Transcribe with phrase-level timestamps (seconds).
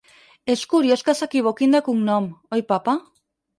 [0.53, 2.99] És curiós que s'equivoquin de cognom, oi papa?